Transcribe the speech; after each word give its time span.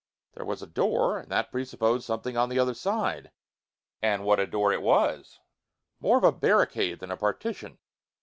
There 0.33 0.47
was 0.47 0.63
a 0.63 0.65
door, 0.65 1.19
and 1.19 1.29
that 1.31 1.51
presupposed 1.51 2.05
something 2.05 2.35
on 2.35 2.49
the 2.49 2.57
other 2.57 2.73
side. 2.73 3.29
And 4.01 4.25
what 4.25 4.39
a 4.39 4.47
door 4.47 4.73
it 4.73 4.81
was! 4.81 5.39
More 5.99 6.17
of 6.17 6.23
a 6.23 6.31
barricade 6.31 6.99
than 7.01 7.11
a 7.11 7.17
partition. 7.17 7.77